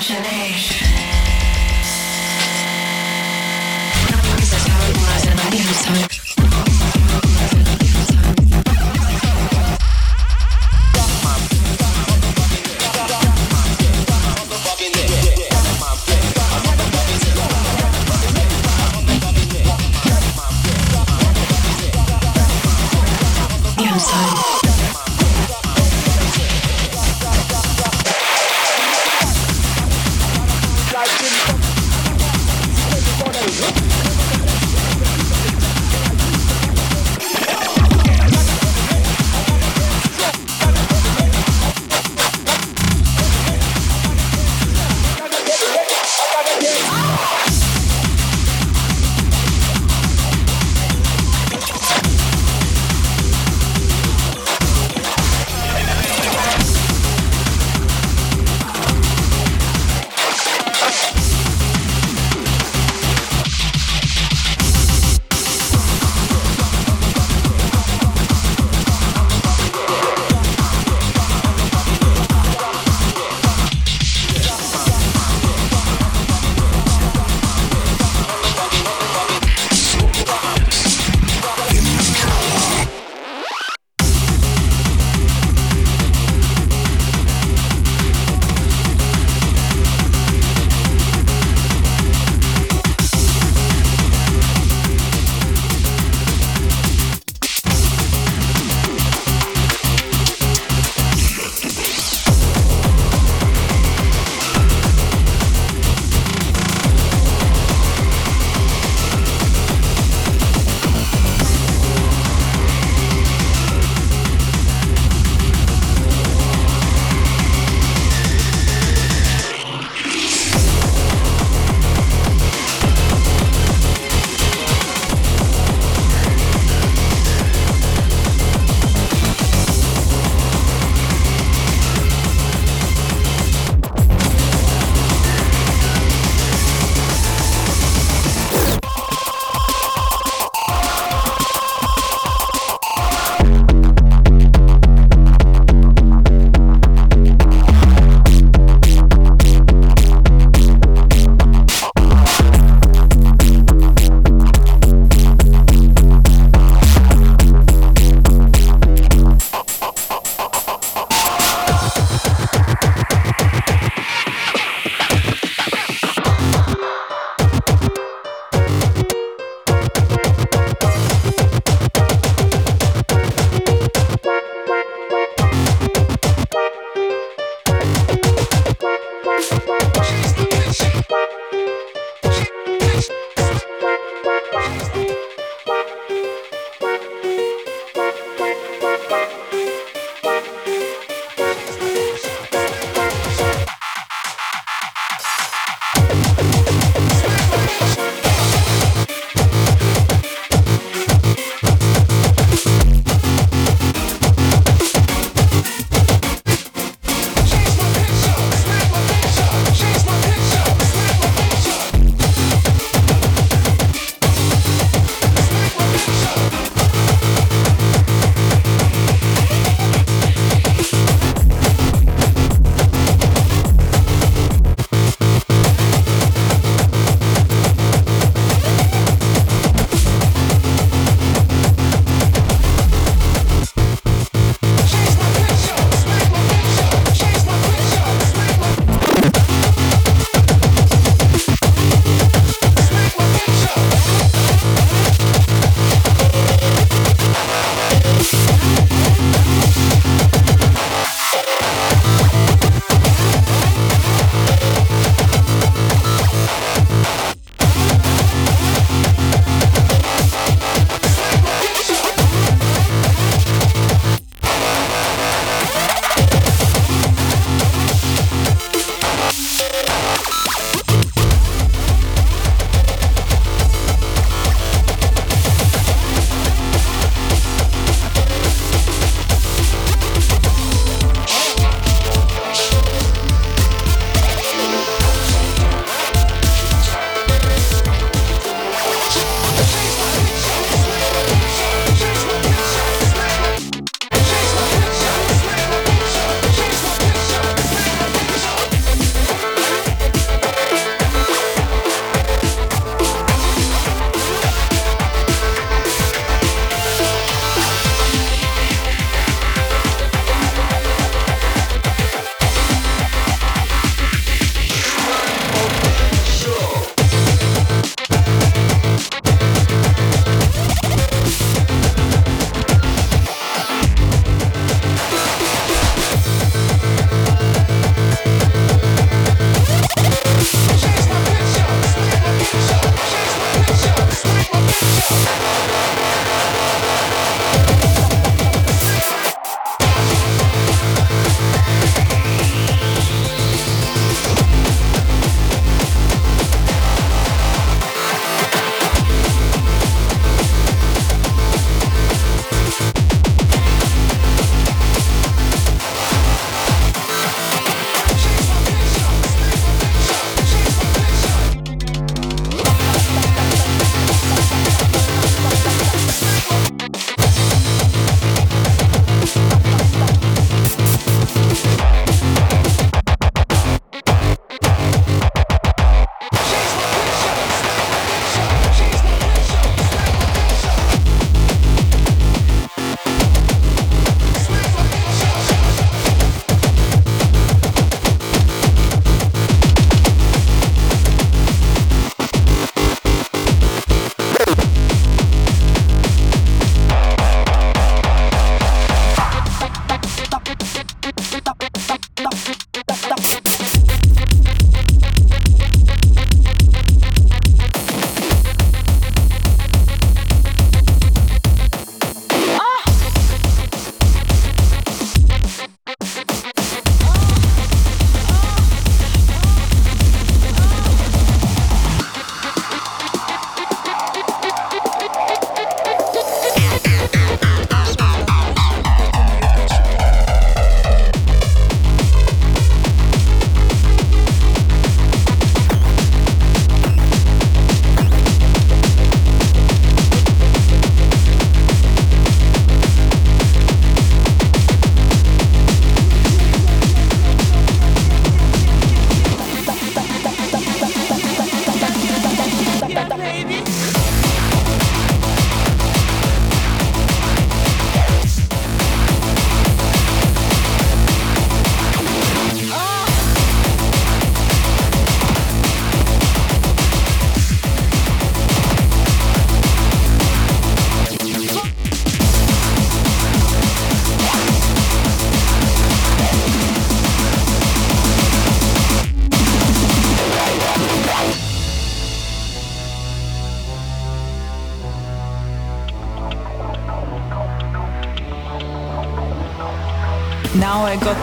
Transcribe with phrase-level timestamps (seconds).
[0.00, 0.79] such.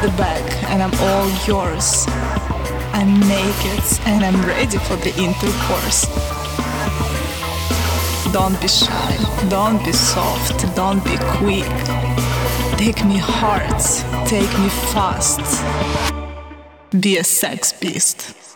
[0.01, 2.05] The bag and I'm all yours.
[2.93, 6.05] I'm naked and I'm ready for the intercourse.
[8.33, 9.17] Don't be shy,
[9.49, 11.77] don't be soft, don't be quick.
[12.77, 13.79] Take me hard,
[14.27, 15.41] take me fast.
[16.91, 18.46] Be a sex beast.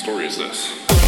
[0.00, 0.99] story is this?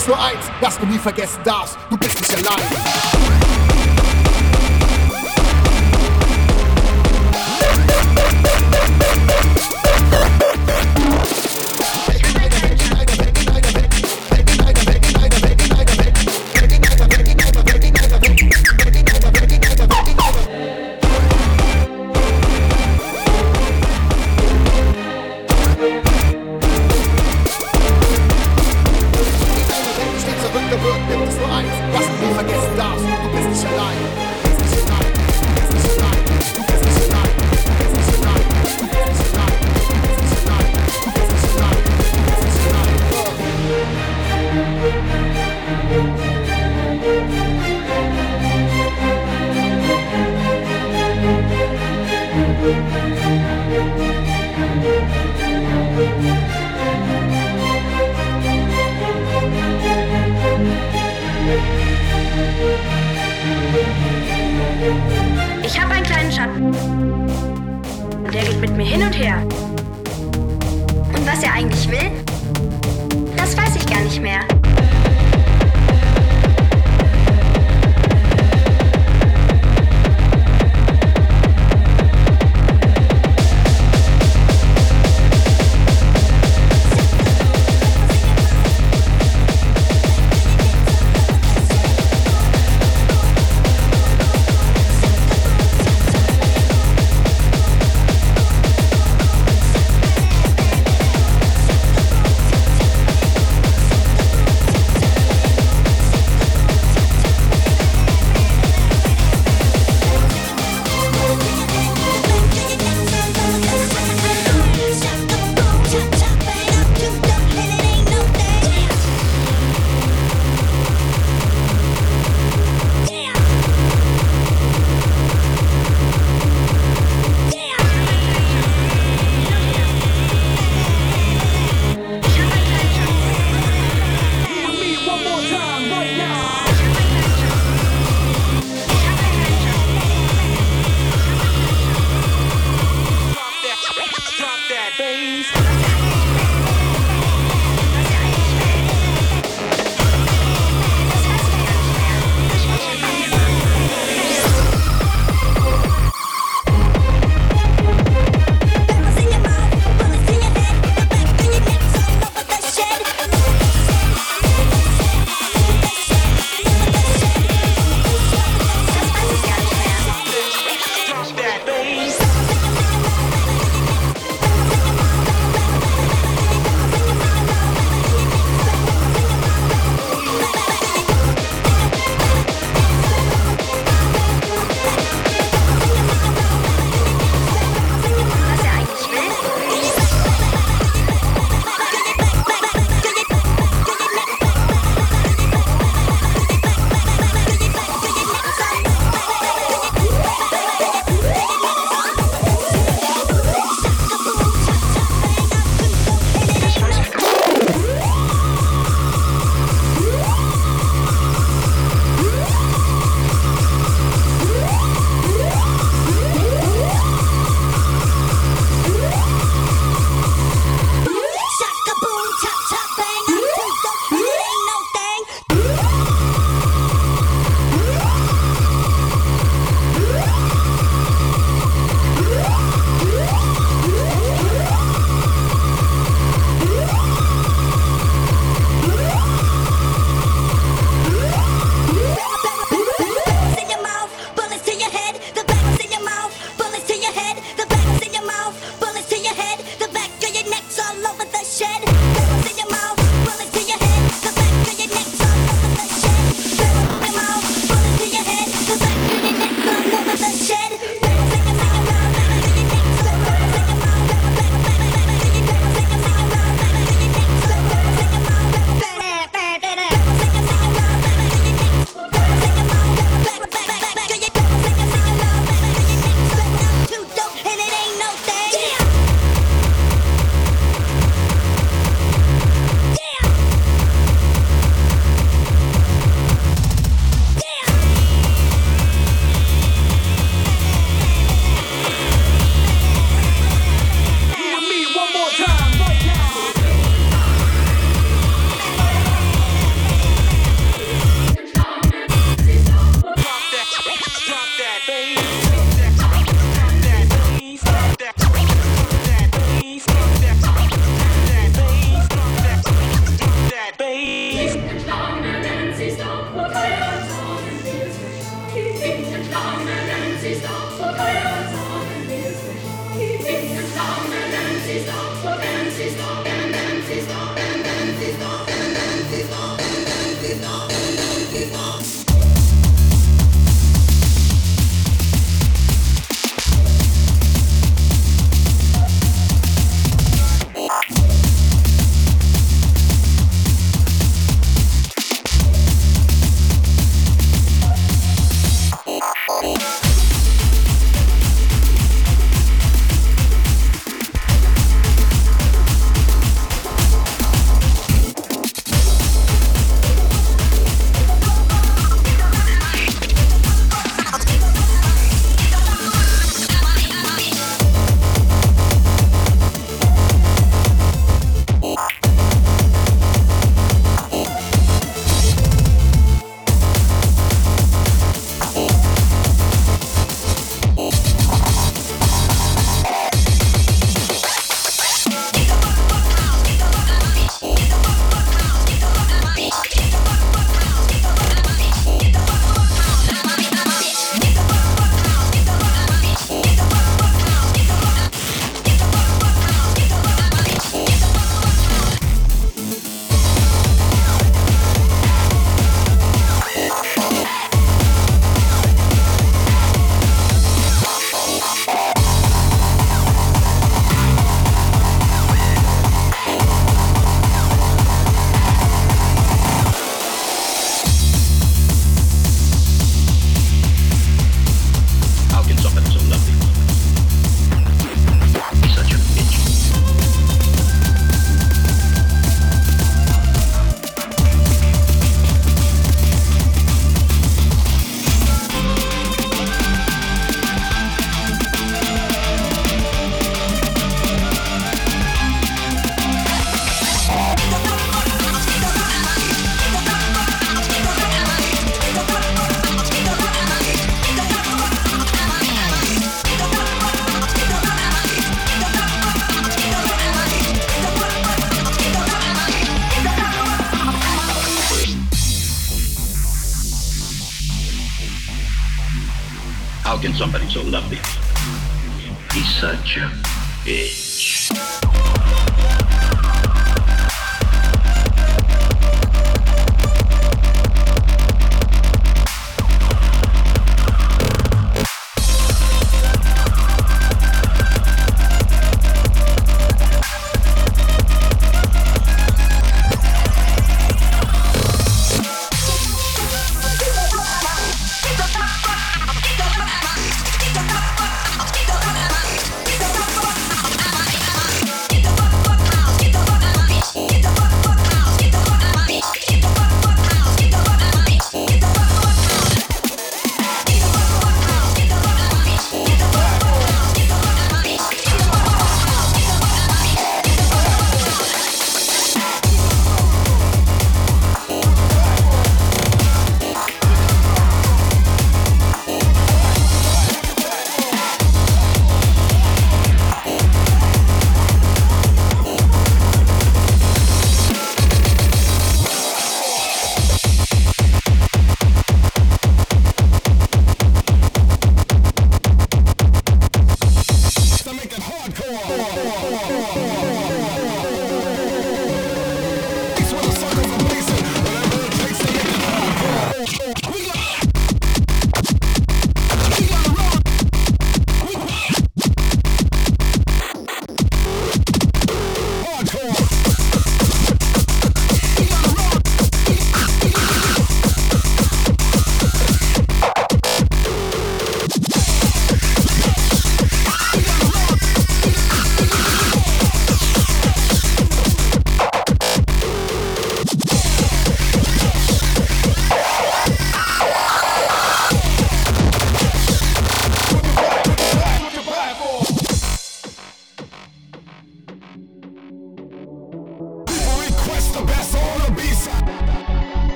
[0.00, 1.76] Es nur eins, das du nie vergessen darfst.
[1.90, 3.29] Du bist nicht allein.